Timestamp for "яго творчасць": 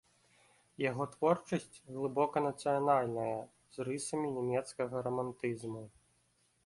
0.83-1.77